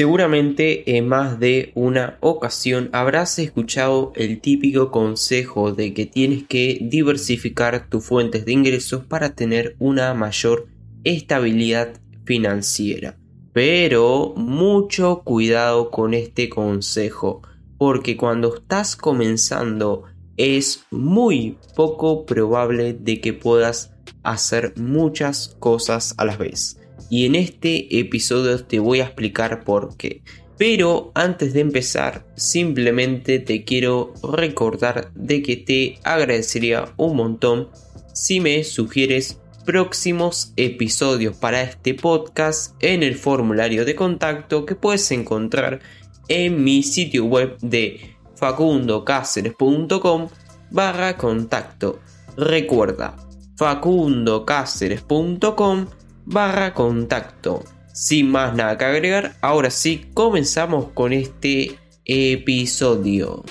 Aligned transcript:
Seguramente 0.00 0.96
en 0.96 1.08
más 1.08 1.38
de 1.40 1.72
una 1.74 2.16
ocasión 2.20 2.88
habrás 2.94 3.38
escuchado 3.38 4.14
el 4.16 4.40
típico 4.40 4.90
consejo 4.90 5.72
de 5.72 5.92
que 5.92 6.06
tienes 6.06 6.44
que 6.44 6.78
diversificar 6.80 7.86
tus 7.90 8.06
fuentes 8.06 8.46
de 8.46 8.52
ingresos 8.52 9.04
para 9.04 9.34
tener 9.34 9.76
una 9.78 10.14
mayor 10.14 10.68
estabilidad 11.04 12.00
financiera. 12.24 13.18
Pero 13.52 14.32
mucho 14.38 15.20
cuidado 15.22 15.90
con 15.90 16.14
este 16.14 16.48
consejo, 16.48 17.42
porque 17.76 18.16
cuando 18.16 18.54
estás 18.54 18.96
comenzando 18.96 20.04
es 20.38 20.86
muy 20.90 21.58
poco 21.76 22.24
probable 22.24 22.94
de 22.94 23.20
que 23.20 23.34
puedas 23.34 23.92
hacer 24.22 24.72
muchas 24.78 25.54
cosas 25.58 26.14
a 26.16 26.24
la 26.24 26.38
vez 26.38 26.79
y 27.08 27.26
en 27.26 27.34
este 27.34 27.98
episodio 27.98 28.62
te 28.64 28.78
voy 28.78 29.00
a 29.00 29.04
explicar 29.04 29.64
por 29.64 29.96
qué. 29.96 30.22
Pero 30.58 31.10
antes 31.14 31.54
de 31.54 31.60
empezar, 31.60 32.26
simplemente 32.36 33.38
te 33.38 33.64
quiero 33.64 34.12
recordar 34.22 35.10
de 35.14 35.40
que 35.40 35.56
te 35.56 35.98
agradecería 36.04 36.92
un 36.98 37.16
montón 37.16 37.70
si 38.12 38.40
me 38.40 38.62
sugieres 38.64 39.40
próximos 39.64 40.52
episodios 40.56 41.36
para 41.36 41.62
este 41.62 41.94
podcast 41.94 42.74
en 42.80 43.02
el 43.02 43.14
formulario 43.14 43.84
de 43.84 43.94
contacto 43.94 44.64
que 44.66 44.74
puedes 44.74 45.10
encontrar 45.12 45.80
en 46.28 46.62
mi 46.62 46.82
sitio 46.82 47.24
web 47.24 47.56
de 47.60 48.16
facundocaceres.com 48.36 50.28
barra 50.70 51.16
contacto. 51.16 52.00
Recuerda, 52.36 53.16
facundocaceres.com 53.56 55.86
barra 56.32 56.74
contacto. 56.74 57.64
Sin 57.92 58.30
más 58.30 58.54
nada 58.54 58.78
que 58.78 58.84
agregar, 58.84 59.34
ahora 59.40 59.68
sí 59.68 60.06
comenzamos 60.14 60.92
con 60.92 61.12
este 61.12 61.76
episodio. 62.04 63.44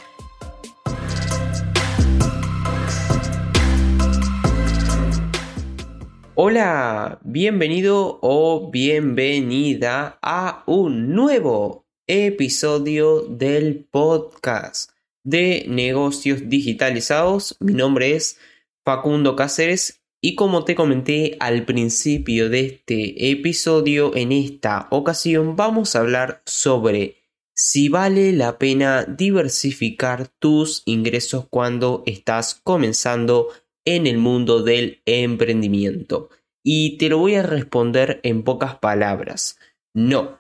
Hola, 6.35 7.19
bienvenido 7.23 8.17
o 8.22 8.72
bienvenida 8.72 10.17
a 10.22 10.63
un 10.66 11.13
nuevo 11.13 11.85
episodio 12.07 13.23
del 13.23 13.85
podcast 13.91 14.91
de 15.23 15.66
negocios 15.67 16.47
digitalizados. 16.47 17.57
Mi 17.59 17.73
nombre 17.73 18.16
es 18.16 18.39
Facundo 18.85 19.35
Cáceres 19.35 19.98
y 20.22 20.36
como 20.36 20.66
te 20.66 20.75
comenté 20.75 21.38
al 21.39 21.66
principio 21.66 22.50
de 22.50 22.66
este 22.66 23.31
episodio, 23.31 24.16
en 24.16 24.31
esta 24.31 24.88
ocasión 24.92 25.56
vamos 25.56 25.95
a 25.95 26.00
hablar 26.00 26.42
sobre 26.45 27.20
si 27.53 27.89
vale 27.89 28.34
la 28.34 28.58
pena 28.58 29.03
diversificar 29.03 30.28
tus 30.28 30.81
ingresos 30.86 31.45
cuando 31.50 32.03
estás 32.06 32.59
comenzando 32.64 33.50
en 33.86 34.08
el 34.08 34.17
mundo 34.17 34.64
del 34.64 35.02
emprendimiento. 35.06 36.30
Y 36.64 36.97
te 36.97 37.09
lo 37.09 37.17
voy 37.17 37.36
a 37.36 37.44
responder 37.44 38.20
en 38.23 38.44
pocas 38.44 38.78
palabras. 38.78 39.58
No. 39.94 40.40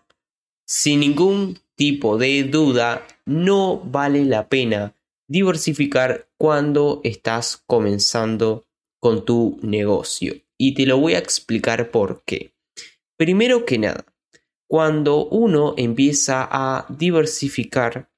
Sin 0.65 0.99
ningún 0.99 1.59
tipo 1.75 2.17
de 2.17 2.43
duda, 2.43 3.07
no 3.25 3.79
vale 3.79 4.25
la 4.25 4.47
pena 4.47 4.93
diversificar 5.27 6.29
cuando 6.37 7.01
estás 7.03 7.63
comenzando 7.65 8.65
con 8.99 9.25
tu 9.25 9.59
negocio. 9.61 10.35
Y 10.57 10.73
te 10.73 10.85
lo 10.85 10.97
voy 10.97 11.13
a 11.13 11.19
explicar 11.19 11.91
por 11.91 12.23
qué. 12.25 12.53
Primero 13.17 13.65
que 13.65 13.77
nada, 13.77 14.05
cuando 14.67 15.25
uno 15.25 15.73
empieza 15.77 16.47
a 16.49 16.85
diversificar, 16.89 18.09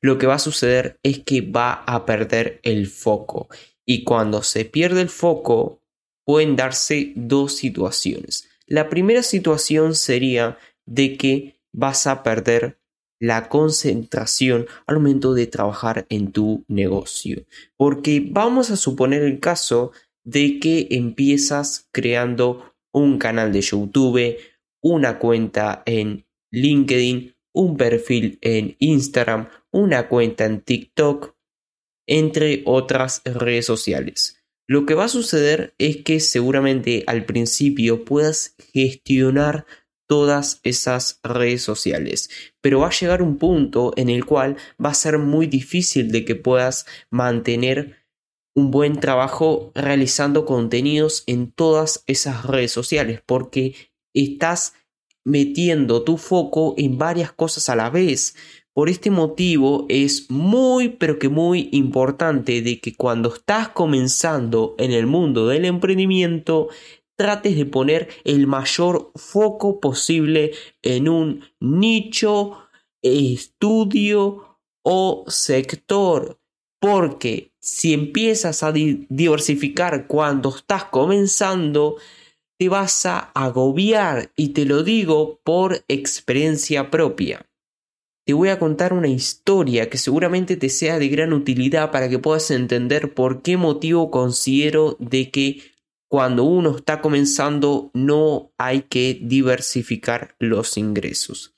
lo 0.00 0.18
que 0.18 0.26
va 0.26 0.34
a 0.34 0.38
suceder 0.38 0.98
es 1.02 1.20
que 1.20 1.42
va 1.42 1.84
a 1.86 2.06
perder 2.06 2.60
el 2.62 2.86
foco. 2.86 3.48
Y 3.84 4.04
cuando 4.04 4.42
se 4.42 4.64
pierde 4.64 5.02
el 5.02 5.10
foco, 5.10 5.82
pueden 6.24 6.56
darse 6.56 7.12
dos 7.16 7.54
situaciones. 7.54 8.48
La 8.66 8.88
primera 8.88 9.22
situación 9.22 9.94
sería 9.94 10.58
de 10.86 11.16
que 11.16 11.60
vas 11.72 12.06
a 12.06 12.22
perder 12.22 12.78
la 13.20 13.48
concentración 13.48 14.66
al 14.86 14.96
momento 14.96 15.34
de 15.34 15.46
trabajar 15.46 16.06
en 16.08 16.32
tu 16.32 16.64
negocio. 16.68 17.44
Porque 17.76 18.26
vamos 18.30 18.70
a 18.70 18.76
suponer 18.76 19.22
el 19.22 19.38
caso 19.38 19.92
de 20.24 20.58
que 20.58 20.88
empiezas 20.90 21.88
creando 21.92 22.74
un 22.92 23.18
canal 23.18 23.52
de 23.52 23.60
YouTube, 23.60 24.36
una 24.82 25.18
cuenta 25.18 25.82
en 25.86 26.26
LinkedIn, 26.50 27.34
un 27.52 27.76
perfil 27.76 28.38
en 28.42 28.76
Instagram, 28.78 29.48
una 29.70 30.08
cuenta 30.08 30.44
en 30.44 30.60
TikTok, 30.60 31.36
entre 32.06 32.62
otras 32.64 33.22
redes 33.24 33.66
sociales. 33.66 34.42
Lo 34.66 34.86
que 34.86 34.94
va 34.94 35.04
a 35.04 35.08
suceder 35.08 35.74
es 35.78 35.98
que 35.98 36.20
seguramente 36.20 37.04
al 37.06 37.24
principio 37.24 38.04
puedas 38.04 38.54
gestionar 38.72 39.66
todas 40.08 40.60
esas 40.64 41.20
redes 41.22 41.62
sociales, 41.62 42.30
pero 42.60 42.80
va 42.80 42.88
a 42.88 42.92
llegar 42.92 43.22
un 43.22 43.38
punto 43.38 43.92
en 43.96 44.08
el 44.08 44.24
cual 44.24 44.56
va 44.84 44.90
a 44.90 44.94
ser 44.94 45.18
muy 45.18 45.46
difícil 45.46 46.10
de 46.10 46.24
que 46.24 46.34
puedas 46.34 46.84
mantener 47.10 47.99
un 48.54 48.70
buen 48.70 48.98
trabajo 49.00 49.72
realizando 49.74 50.44
contenidos 50.44 51.24
en 51.26 51.52
todas 51.52 52.02
esas 52.06 52.44
redes 52.44 52.72
sociales 52.72 53.22
porque 53.24 53.74
estás 54.14 54.74
metiendo 55.24 56.02
tu 56.02 56.16
foco 56.16 56.74
en 56.76 56.98
varias 56.98 57.32
cosas 57.32 57.68
a 57.68 57.76
la 57.76 57.90
vez. 57.90 58.34
Por 58.72 58.88
este 58.88 59.10
motivo 59.10 59.86
es 59.88 60.30
muy 60.30 60.90
pero 60.90 61.18
que 61.18 61.28
muy 61.28 61.68
importante 61.72 62.62
de 62.62 62.80
que 62.80 62.94
cuando 62.94 63.34
estás 63.34 63.68
comenzando 63.68 64.74
en 64.78 64.92
el 64.92 65.06
mundo 65.06 65.46
del 65.46 65.64
emprendimiento 65.64 66.68
trates 67.16 67.56
de 67.56 67.66
poner 67.66 68.08
el 68.24 68.46
mayor 68.46 69.12
foco 69.14 69.78
posible 69.78 70.52
en 70.82 71.08
un 71.08 71.44
nicho, 71.60 72.58
estudio 73.02 74.58
o 74.82 75.24
sector 75.28 76.39
porque 76.80 77.52
si 77.60 77.92
empiezas 77.92 78.62
a 78.62 78.72
diversificar 78.72 80.06
cuando 80.06 80.48
estás 80.48 80.84
comenzando, 80.84 81.96
te 82.58 82.68
vas 82.68 83.06
a 83.06 83.18
agobiar 83.34 84.32
y 84.34 84.48
te 84.48 84.64
lo 84.64 84.82
digo 84.82 85.40
por 85.44 85.84
experiencia 85.88 86.90
propia. 86.90 87.46
Te 88.26 88.32
voy 88.32 88.48
a 88.48 88.58
contar 88.58 88.92
una 88.92 89.08
historia 89.08 89.90
que 89.90 89.98
seguramente 89.98 90.56
te 90.56 90.68
sea 90.68 90.98
de 90.98 91.08
gran 91.08 91.32
utilidad 91.32 91.90
para 91.90 92.08
que 92.08 92.18
puedas 92.18 92.50
entender 92.50 93.14
por 93.14 93.42
qué 93.42 93.56
motivo 93.56 94.10
considero 94.10 94.96
de 95.00 95.30
que 95.30 95.62
cuando 96.08 96.44
uno 96.44 96.76
está 96.76 97.00
comenzando 97.00 97.90
no 97.94 98.52
hay 98.58 98.82
que 98.82 99.18
diversificar 99.22 100.34
los 100.38 100.76
ingresos. 100.76 101.54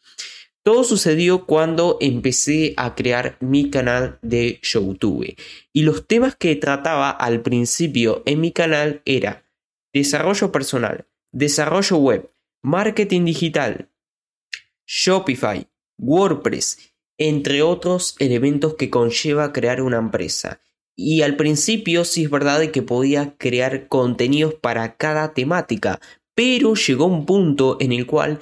Todo 0.65 0.85
sucedió 0.85 1.45
cuando 1.45 1.99
empecé 2.01 2.75
a 2.77 2.95
crear 2.95 3.37
mi 3.41 3.69
canal 3.69 4.21
de 4.23 4.61
YouTube 4.63 5.37
y 5.73 5.83
los 5.83 6.07
temas 6.07 6.37
que 6.37 6.55
trataba 6.55 7.11
al 7.11 7.43
principio 7.43 8.23
en 8.27 8.41
mi 8.41 8.53
canal 8.53 9.03
era 9.05 9.45
desarrollo 9.93 10.53
personal, 10.53 11.07
desarrollo 11.33 11.97
web, 11.97 12.31
marketing 12.63 13.25
digital, 13.25 13.89
Shopify, 14.87 15.67
WordPress, 15.99 16.95
entre 17.19 17.63
otros 17.63 18.15
elementos 18.21 18.75
que 18.75 18.89
conlleva 18.89 19.53
crear 19.53 19.83
una 19.83 19.99
empresa. 19.99 20.61
Y 20.95 21.23
al 21.23 21.37
principio 21.37 22.05
sí 22.05 22.25
es 22.25 22.31
verdad 22.31 22.71
que 22.71 22.83
podía 22.83 23.35
crear 23.37 23.89
contenidos 23.89 24.55
para 24.55 24.97
cada 24.97 25.35
temática, 25.35 26.01
pero 26.35 26.75
llegó 26.75 27.07
un 27.07 27.27
punto 27.27 27.79
en 27.81 27.93
el 27.93 28.07
cual 28.07 28.39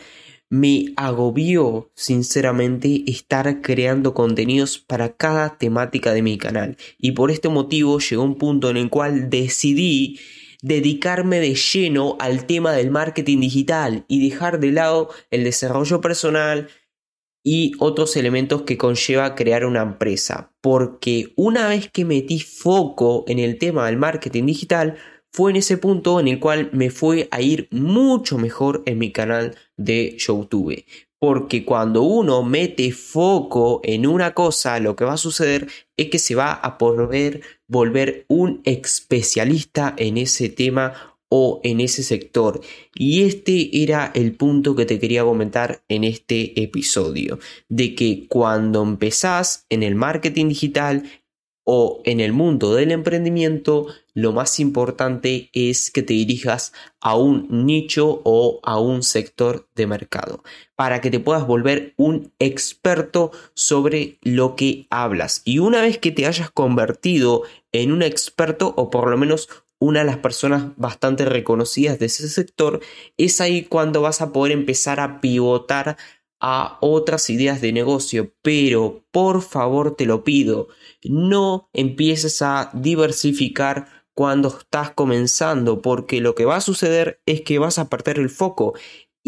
me 0.50 0.92
agobió 0.96 1.90
sinceramente 1.94 3.04
estar 3.06 3.62
creando 3.62 4.14
contenidos 4.14 4.78
para 4.78 5.16
cada 5.16 5.56
temática 5.56 6.12
de 6.12 6.22
mi 6.22 6.38
canal. 6.38 6.76
Y 6.98 7.12
por 7.12 7.30
este 7.30 7.48
motivo 7.48 8.00
llegó 8.00 8.24
un 8.24 8.36
punto 8.36 8.68
en 8.68 8.76
el 8.76 8.90
cual 8.90 9.30
decidí 9.30 10.18
dedicarme 10.60 11.38
de 11.38 11.54
lleno 11.54 12.16
al 12.18 12.46
tema 12.46 12.72
del 12.72 12.90
marketing 12.90 13.40
digital 13.40 14.04
y 14.08 14.28
dejar 14.28 14.58
de 14.58 14.72
lado 14.72 15.08
el 15.30 15.44
desarrollo 15.44 16.00
personal 16.00 16.68
y 17.42 17.72
otros 17.78 18.16
elementos 18.16 18.62
que 18.62 18.76
conlleva 18.76 19.36
crear 19.36 19.64
una 19.64 19.82
empresa. 19.82 20.52
Porque 20.60 21.32
una 21.36 21.68
vez 21.68 21.88
que 21.90 22.04
metí 22.04 22.40
foco 22.40 23.24
en 23.28 23.38
el 23.38 23.56
tema 23.56 23.86
del 23.86 23.96
marketing 23.96 24.46
digital 24.46 24.96
fue 25.32 25.50
en 25.50 25.56
ese 25.56 25.76
punto 25.76 26.20
en 26.20 26.28
el 26.28 26.40
cual 26.40 26.70
me 26.72 26.90
fue 26.90 27.28
a 27.30 27.40
ir 27.40 27.68
mucho 27.70 28.38
mejor 28.38 28.82
en 28.86 28.98
mi 28.98 29.12
canal 29.12 29.56
de 29.76 30.16
YouTube. 30.18 30.84
Porque 31.18 31.66
cuando 31.66 32.02
uno 32.02 32.42
mete 32.42 32.92
foco 32.92 33.80
en 33.84 34.06
una 34.06 34.32
cosa, 34.32 34.80
lo 34.80 34.96
que 34.96 35.04
va 35.04 35.14
a 35.14 35.18
suceder 35.18 35.68
es 35.96 36.08
que 36.08 36.18
se 36.18 36.34
va 36.34 36.52
a 36.52 36.78
poder 36.78 37.42
volver 37.68 38.24
un 38.28 38.62
especialista 38.64 39.94
en 39.98 40.16
ese 40.16 40.48
tema 40.48 40.94
o 41.30 41.60
en 41.62 41.80
ese 41.80 42.02
sector. 42.02 42.60
Y 42.94 43.22
este 43.22 43.82
era 43.82 44.10
el 44.14 44.34
punto 44.34 44.74
que 44.74 44.84
te 44.84 44.98
quería 44.98 45.22
comentar 45.22 45.82
en 45.88 46.04
este 46.04 46.60
episodio, 46.60 47.38
de 47.68 47.94
que 47.94 48.26
cuando 48.28 48.82
empezás 48.82 49.66
en 49.70 49.82
el 49.82 49.94
marketing 49.94 50.48
digital, 50.48 51.04
o 51.64 52.00
en 52.04 52.20
el 52.20 52.32
mundo 52.32 52.74
del 52.74 52.90
emprendimiento, 52.90 53.86
lo 54.14 54.32
más 54.32 54.58
importante 54.60 55.50
es 55.52 55.90
que 55.90 56.02
te 56.02 56.14
dirijas 56.14 56.72
a 57.00 57.16
un 57.16 57.46
nicho 57.64 58.22
o 58.24 58.60
a 58.62 58.78
un 58.78 59.02
sector 59.02 59.68
de 59.74 59.86
mercado 59.86 60.42
para 60.74 61.00
que 61.00 61.10
te 61.10 61.20
puedas 61.20 61.46
volver 61.46 61.94
un 61.96 62.32
experto 62.38 63.30
sobre 63.54 64.18
lo 64.22 64.56
que 64.56 64.86
hablas. 64.90 65.42
Y 65.44 65.58
una 65.58 65.82
vez 65.82 65.98
que 65.98 66.10
te 66.10 66.26
hayas 66.26 66.50
convertido 66.50 67.42
en 67.72 67.92
un 67.92 68.02
experto 68.02 68.74
o 68.76 68.90
por 68.90 69.10
lo 69.10 69.16
menos 69.16 69.48
una 69.78 70.00
de 70.00 70.06
las 70.06 70.18
personas 70.18 70.72
bastante 70.76 71.24
reconocidas 71.24 71.98
de 71.98 72.06
ese 72.06 72.28
sector, 72.28 72.80
es 73.16 73.40
ahí 73.40 73.64
cuando 73.64 74.02
vas 74.02 74.20
a 74.20 74.30
poder 74.30 74.52
empezar 74.52 75.00
a 75.00 75.20
pivotar 75.20 75.96
a 76.40 76.78
otras 76.80 77.28
ideas 77.30 77.60
de 77.60 77.72
negocio, 77.72 78.32
pero 78.42 79.04
por 79.10 79.42
favor 79.42 79.94
te 79.94 80.06
lo 80.06 80.24
pido, 80.24 80.68
no 81.04 81.68
empieces 81.72 82.42
a 82.42 82.70
diversificar 82.72 83.88
cuando 84.14 84.48
estás 84.48 84.90
comenzando, 84.90 85.80
porque 85.82 86.20
lo 86.20 86.34
que 86.34 86.44
va 86.44 86.56
a 86.56 86.60
suceder 86.60 87.20
es 87.26 87.42
que 87.42 87.58
vas 87.58 87.78
a 87.78 87.88
perder 87.88 88.18
el 88.18 88.30
foco 88.30 88.74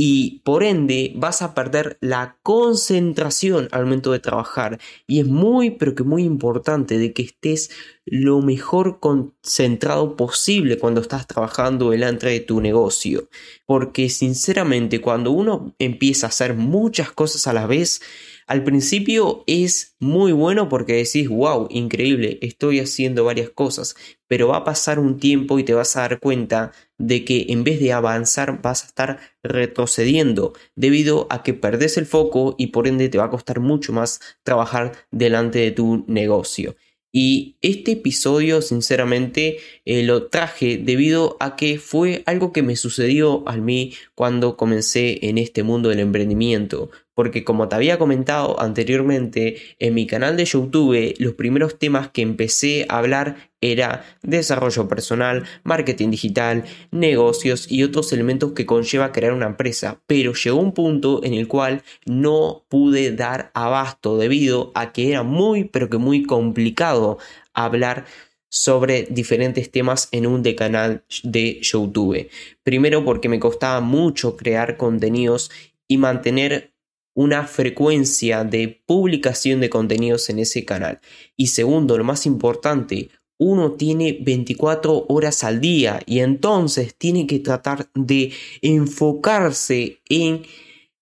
y 0.05 0.41
por 0.41 0.65
ende 0.65 1.13
vas 1.15 1.43
a 1.43 1.55
perder 1.55 1.97
la 2.01 2.37
concentración 2.43 3.69
al 3.71 3.85
momento 3.85 4.11
de 4.11 4.19
trabajar. 4.19 4.81
Y 5.07 5.21
es 5.21 5.29
muy 5.29 5.71
pero 5.71 5.95
que 5.95 6.03
muy 6.03 6.25
importante 6.25 6.99
de 6.99 7.13
que 7.13 7.23
estés 7.23 7.71
lo 8.05 8.41
mejor 8.41 8.99
concentrado 8.99 10.17
posible 10.17 10.77
cuando 10.77 11.01
estás 11.01 11.29
trabajando 11.29 11.91
delante 11.91 12.27
de 12.27 12.41
tu 12.41 12.61
negocio. 12.61 13.29
Porque 13.65 14.09
sinceramente 14.09 15.01
cuando 15.01 15.31
uno 15.31 15.73
empieza 15.79 16.27
a 16.27 16.31
hacer 16.31 16.55
muchas 16.55 17.13
cosas 17.13 17.47
a 17.47 17.53
la 17.53 17.69
vez 17.69 18.03
al 18.47 18.65
principio 18.65 19.45
es 19.47 19.97
muy 19.99 20.33
bueno 20.33 20.69
porque 20.69 20.95
decís, 20.95 21.29
wow, 21.29 21.69
increíble, 21.71 22.39
estoy 22.43 22.81
haciendo 22.81 23.25
varias 23.25 23.51
cosas, 23.51 23.95
pero 24.27 24.49
va 24.49 24.59
a 24.59 24.65
pasar 24.65 24.99
un 24.99 25.19
tiempo 25.19 25.59
y 25.59 25.65
te 25.65 25.75
vas 25.75 25.97
a 25.97 26.01
dar 26.01 26.19
cuenta 26.21 26.73
de 26.99 27.25
que 27.25 27.47
en 27.49 27.65
vez 27.65 27.81
de 27.81 27.93
avanzar 27.93 28.63
vas 28.63 28.85
a 28.85 28.87
estar 28.87 29.21
retrocediendo 29.43 30.53
debido 30.75 31.27
a 31.31 31.43
que 31.43 31.55
perdes 31.55 31.97
el 31.99 32.07
foco 32.07 32.55
y 32.59 32.69
por 32.69 32.87
ende 32.87 33.09
te 33.09 33.19
va 33.19 33.25
a 33.25 33.31
costar 33.31 33.61
mucho 33.61 33.93
más 33.93 34.21
trabajar 34.43 34.93
delante 35.11 35.59
de 35.59 35.71
tu 35.71 36.05
negocio. 36.09 36.77
Y 37.15 37.59
este 37.61 37.93
episodio 37.93 38.63
sinceramente 38.63 39.59
eh, 39.85 40.03
lo 40.03 40.29
traje 40.29 40.79
debido 40.79 41.37
a 41.41 41.57
que 41.57 41.79
fue 41.79 42.23
algo 42.25 42.55
que 42.55 42.63
me 42.63 42.75
sucedió 42.75 43.47
a 43.47 43.59
mí 43.59 43.93
cuando 44.15 44.57
comencé 44.57 45.29
en 45.29 45.37
este 45.37 45.63
mundo 45.63 45.91
del 45.91 46.01
emprendimiento 46.01 46.91
porque 47.15 47.45
como 47.45 47.69
te 47.69 47.77
había 47.77 47.99
comentado 47.99 48.61
anteriormente, 48.61 49.57
en 49.79 49.95
mi 49.95 50.07
canal 50.07 50.37
de 50.37 50.45
YouTube 50.45 51.15
los 51.19 51.35
primeros 51.35 51.79
temas 51.79 52.11
que 52.11 52.23
empecé 52.23 52.87
a 52.89 52.99
hablar 52.99 53.51
era 53.61 54.05
desarrollo 54.23 54.89
personal, 54.89 55.45
marketing 55.63 56.11
digital, 56.11 56.65
negocios 56.91 57.71
y 57.71 57.85
otros 57.85 58.13
elementos 58.13 58.53
que 58.53 58.67
conlleva 58.67 59.13
crear 59.13 59.33
una 59.33 59.47
empresa, 59.47 60.01
pero 60.07 60.33
llegó 60.35 60.59
un 60.59 60.73
punto 60.73 61.23
en 61.25 61.35
el 61.35 61.49
cual 61.49 61.83
no 62.05 62.65
pude 62.69 63.13
dar 63.13 63.51
abasto 63.55 64.19
debido 64.19 64.73
a 64.75 64.93
que 64.93 65.11
era 65.11 65.23
muy 65.23 65.65
pero 65.65 65.89
que 65.89 65.99
muy 65.99 66.25
complicado 66.25 67.19
hablar 67.55 68.07
sobre 68.49 69.05
diferentes 69.05 69.71
temas 69.71 70.09
en 70.13 70.27
un 70.27 70.43
canal 70.55 71.05
de 71.23 71.59
YouTube. 71.63 72.29
Primero 72.63 73.03
porque 73.03 73.31
me 73.31 73.41
costaba 73.41 73.81
mucho 73.81 74.37
crear 74.37 74.77
contenidos 74.77 75.51
y 75.89 75.97
mantener 75.97 76.72
una 77.15 77.47
frecuencia 77.47 78.45
de 78.45 78.83
publicación 78.87 79.61
de 79.61 79.71
contenidos 79.71 80.31
en 80.31 80.39
ese 80.39 80.65
canal. 80.65 81.01
Y 81.37 81.49
segundo, 81.49 81.99
lo 81.99 82.05
más 82.05 82.27
importante, 82.27 83.11
uno 83.39 83.73
tiene 83.73 84.19
24 84.21 85.07
horas 85.09 85.43
al 85.45 85.61
día 85.61 86.01
y 86.07 86.21
entonces 86.21 86.95
tiene 86.95 87.27
que 87.27 87.41
tratar 87.41 87.91
de 87.95 88.33
enfocarse 88.61 90.01
en 90.09 90.43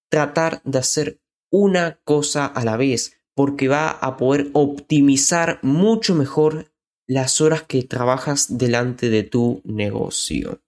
tratar 0.08 0.62
de 0.64 0.78
hacer 0.78 1.20
una 1.50 2.00
cosa 2.04 2.46
a 2.46 2.64
la 2.64 2.76
vez 2.76 3.20
porque 3.34 3.68
va 3.68 3.90
a 3.90 4.16
poder 4.16 4.48
optimizar 4.52 5.60
mucho 5.62 6.14
mejor 6.14 6.72
las 7.06 7.40
horas 7.40 7.62
que 7.62 7.82
trabajas 7.82 8.58
delante 8.58 9.10
de 9.10 9.22
tu 9.22 9.62
negocio. 9.64 10.62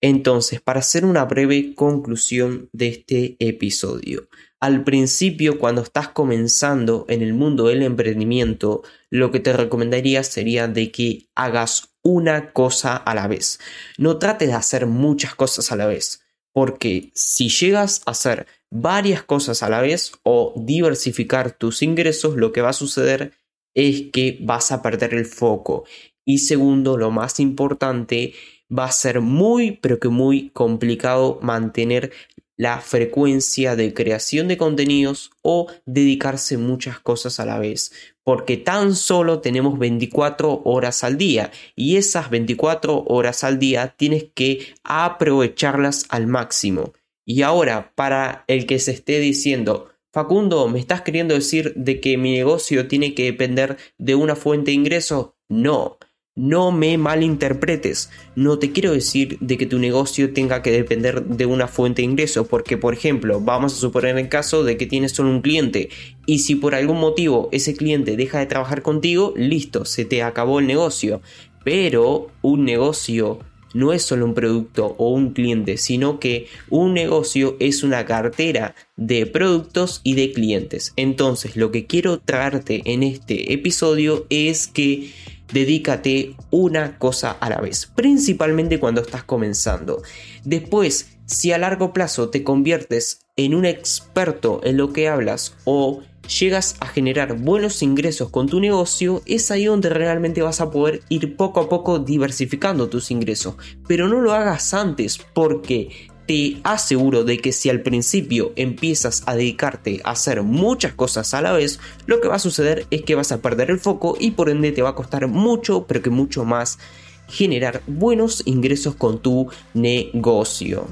Entonces, 0.00 0.60
para 0.60 0.80
hacer 0.80 1.04
una 1.04 1.24
breve 1.24 1.74
conclusión 1.74 2.68
de 2.72 2.88
este 2.88 3.36
episodio, 3.38 4.28
al 4.60 4.84
principio, 4.84 5.58
cuando 5.58 5.80
estás 5.80 6.08
comenzando 6.08 7.06
en 7.08 7.22
el 7.22 7.32
mundo 7.32 7.68
del 7.68 7.82
emprendimiento, 7.82 8.82
lo 9.08 9.30
que 9.30 9.40
te 9.40 9.54
recomendaría 9.54 10.22
sería 10.22 10.68
de 10.68 10.92
que 10.92 11.28
hagas 11.34 11.94
una 12.02 12.52
cosa 12.52 12.94
a 12.94 13.14
la 13.14 13.26
vez. 13.26 13.58
No 13.96 14.18
trates 14.18 14.48
de 14.48 14.54
hacer 14.54 14.86
muchas 14.86 15.34
cosas 15.34 15.72
a 15.72 15.76
la 15.76 15.86
vez, 15.86 16.22
porque 16.52 17.10
si 17.14 17.48
llegas 17.48 18.02
a 18.04 18.10
hacer 18.10 18.46
varias 18.70 19.22
cosas 19.22 19.62
a 19.62 19.70
la 19.70 19.80
vez 19.80 20.12
o 20.24 20.52
diversificar 20.56 21.52
tus 21.52 21.82
ingresos, 21.82 22.36
lo 22.36 22.52
que 22.52 22.60
va 22.60 22.70
a 22.70 22.74
suceder 22.74 23.32
es 23.74 24.10
que 24.12 24.38
vas 24.42 24.72
a 24.72 24.82
perder 24.82 25.14
el 25.14 25.24
foco. 25.24 25.84
Y 26.26 26.38
segundo, 26.38 26.98
lo 26.98 27.10
más 27.10 27.40
importante, 27.40 28.34
va 28.70 28.84
a 28.84 28.92
ser 28.92 29.20
muy, 29.20 29.72
pero 29.72 29.98
que 29.98 30.08
muy 30.08 30.50
complicado 30.50 31.38
mantener 31.42 32.12
la 32.60 32.82
frecuencia 32.82 33.74
de 33.74 33.94
creación 33.94 34.46
de 34.46 34.58
contenidos 34.58 35.30
o 35.40 35.68
dedicarse 35.86 36.58
muchas 36.58 37.00
cosas 37.00 37.40
a 37.40 37.46
la 37.46 37.58
vez, 37.58 37.90
porque 38.22 38.58
tan 38.58 38.94
solo 38.94 39.40
tenemos 39.40 39.78
24 39.78 40.60
horas 40.66 41.02
al 41.02 41.16
día 41.16 41.52
y 41.74 41.96
esas 41.96 42.28
24 42.28 43.04
horas 43.06 43.44
al 43.44 43.58
día 43.58 43.94
tienes 43.96 44.26
que 44.34 44.74
aprovecharlas 44.84 46.04
al 46.10 46.26
máximo. 46.26 46.92
Y 47.24 47.40
ahora, 47.40 47.94
para 47.94 48.44
el 48.46 48.66
que 48.66 48.78
se 48.78 48.90
esté 48.90 49.20
diciendo, 49.20 49.88
Facundo, 50.12 50.68
¿me 50.68 50.80
estás 50.80 51.00
queriendo 51.00 51.32
decir 51.32 51.72
de 51.76 51.98
que 52.02 52.18
mi 52.18 52.32
negocio 52.32 52.88
tiene 52.88 53.14
que 53.14 53.24
depender 53.24 53.78
de 53.96 54.16
una 54.16 54.36
fuente 54.36 54.72
de 54.72 54.74
ingreso? 54.74 55.34
No, 55.48 55.96
no 56.36 56.72
me 56.72 56.96
malinterpretes, 56.96 58.10
no 58.36 58.58
te 58.58 58.72
quiero 58.72 58.92
decir 58.92 59.36
de 59.40 59.58
que 59.58 59.66
tu 59.66 59.78
negocio 59.78 60.32
tenga 60.32 60.62
que 60.62 60.70
depender 60.70 61.24
de 61.24 61.46
una 61.46 61.66
fuente 61.66 62.02
de 62.02 62.06
ingreso, 62.06 62.46
porque 62.46 62.76
por 62.76 62.94
ejemplo, 62.94 63.40
vamos 63.40 63.74
a 63.74 63.76
suponer 63.76 64.16
el 64.16 64.28
caso 64.28 64.64
de 64.64 64.76
que 64.76 64.86
tienes 64.86 65.12
solo 65.12 65.30
un 65.30 65.42
cliente 65.42 65.90
y 66.26 66.40
si 66.40 66.54
por 66.54 66.74
algún 66.74 66.98
motivo 66.98 67.48
ese 67.52 67.74
cliente 67.74 68.16
deja 68.16 68.38
de 68.38 68.46
trabajar 68.46 68.82
contigo, 68.82 69.34
listo, 69.36 69.84
se 69.84 70.04
te 70.04 70.22
acabó 70.22 70.60
el 70.60 70.66
negocio. 70.66 71.20
Pero 71.62 72.28
un 72.40 72.64
negocio 72.64 73.40
no 73.74 73.92
es 73.92 74.02
solo 74.02 74.24
un 74.24 74.34
producto 74.34 74.94
o 74.98 75.10
un 75.10 75.32
cliente, 75.32 75.76
sino 75.76 76.18
que 76.18 76.46
un 76.68 76.94
negocio 76.94 77.56
es 77.60 77.82
una 77.82 78.04
cartera 78.04 78.74
de 78.96 79.26
productos 79.26 80.00
y 80.02 80.14
de 80.14 80.32
clientes. 80.32 80.92
Entonces, 80.96 81.56
lo 81.56 81.70
que 81.70 81.86
quiero 81.86 82.18
traerte 82.18 82.82
en 82.84 83.02
este 83.02 83.52
episodio 83.52 84.26
es 84.30 84.66
que 84.66 85.10
dedícate 85.52 86.36
una 86.50 86.98
cosa 86.98 87.32
a 87.32 87.50
la 87.50 87.60
vez, 87.60 87.90
principalmente 87.94 88.80
cuando 88.80 89.00
estás 89.00 89.24
comenzando. 89.24 90.02
Después, 90.44 91.18
si 91.26 91.52
a 91.52 91.58
largo 91.58 91.92
plazo 91.92 92.28
te 92.28 92.42
conviertes 92.42 93.26
en 93.36 93.54
un 93.54 93.64
experto 93.64 94.60
en 94.64 94.76
lo 94.76 94.92
que 94.92 95.08
hablas 95.08 95.54
o 95.64 96.02
llegas 96.38 96.76
a 96.80 96.86
generar 96.86 97.34
buenos 97.34 97.82
ingresos 97.82 98.30
con 98.30 98.48
tu 98.48 98.60
negocio, 98.60 99.22
es 99.26 99.50
ahí 99.50 99.64
donde 99.64 99.88
realmente 99.88 100.42
vas 100.42 100.60
a 100.60 100.70
poder 100.70 101.02
ir 101.08 101.36
poco 101.36 101.60
a 101.60 101.68
poco 101.68 101.98
diversificando 101.98 102.88
tus 102.88 103.10
ingresos. 103.10 103.54
Pero 103.86 104.08
no 104.08 104.20
lo 104.20 104.32
hagas 104.32 104.74
antes 104.74 105.18
porque 105.18 106.08
te 106.30 106.60
aseguro 106.62 107.24
de 107.24 107.38
que 107.38 107.50
si 107.50 107.70
al 107.70 107.80
principio 107.80 108.52
empiezas 108.54 109.24
a 109.26 109.34
dedicarte 109.34 110.00
a 110.04 110.12
hacer 110.12 110.44
muchas 110.44 110.92
cosas 110.92 111.34
a 111.34 111.42
la 111.42 111.50
vez, 111.50 111.80
lo 112.06 112.20
que 112.20 112.28
va 112.28 112.36
a 112.36 112.38
suceder 112.38 112.86
es 112.92 113.02
que 113.02 113.16
vas 113.16 113.32
a 113.32 113.42
perder 113.42 113.68
el 113.68 113.80
foco 113.80 114.16
y 114.16 114.30
por 114.30 114.48
ende 114.48 114.70
te 114.70 114.80
va 114.80 114.90
a 114.90 114.94
costar 114.94 115.26
mucho, 115.26 115.86
pero 115.88 116.02
que 116.02 116.10
mucho 116.10 116.44
más 116.44 116.78
generar 117.26 117.82
buenos 117.88 118.44
ingresos 118.46 118.94
con 118.94 119.20
tu 119.20 119.50
negocio. 119.74 120.86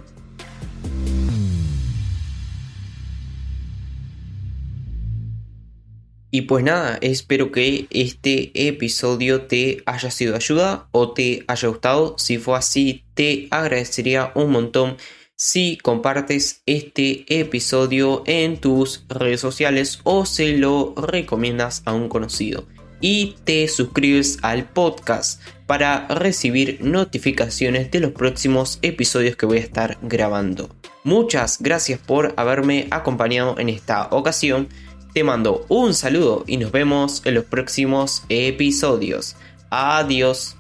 Y 6.33 6.43
pues 6.43 6.65
nada, 6.65 6.99
espero 7.01 7.53
que 7.53 7.87
este 7.91 8.51
episodio 8.67 9.43
te 9.43 9.85
haya 9.87 10.11
sido 10.11 10.33
de 10.33 10.39
ayuda 10.39 10.89
o 10.91 11.13
te 11.13 11.45
haya 11.47 11.69
gustado. 11.69 12.17
Si 12.19 12.39
fue 12.39 12.59
así, 12.59 13.05
te 13.15 13.47
agradecería 13.53 14.33
un 14.35 14.51
montón 14.51 14.97
si 15.41 15.77
compartes 15.77 16.63
este 16.67 17.25
episodio 17.29 18.25
en 18.27 18.61
tus 18.61 19.05
redes 19.09 19.41
sociales 19.41 20.01
o 20.03 20.27
se 20.27 20.59
lo 20.59 20.95
recomiendas 20.97 21.83
a 21.85 21.95
un 21.95 22.09
conocido. 22.09 22.67
y 23.01 23.37
te 23.45 23.69
suscribes 23.69 24.39
al 24.43 24.65
podcast 24.65 25.41
para 25.67 26.09
recibir 26.09 26.81
notificaciones 26.83 27.93
de 27.93 28.01
los 28.01 28.11
próximos 28.11 28.81
episodios 28.83 29.37
que 29.37 29.47
voy 29.47 29.59
a 29.59 29.61
estar 29.61 29.99
grabando. 30.03 30.75
Muchas 31.05 31.59
gracias 31.61 32.01
por 32.01 32.35
haberme 32.37 32.89
acompañado 32.91 33.57
en 33.61 33.69
esta 33.69 34.09
ocasión. 34.11 34.69
Te 35.15 35.23
mando 35.23 35.65
un 35.69 35.95
saludo 35.95 36.43
y 36.49 36.57
nos 36.57 36.73
vemos 36.73 37.23
en 37.25 37.35
los 37.35 37.45
próximos 37.45 38.25
episodios. 38.29 39.37
Adiós. 39.71 40.57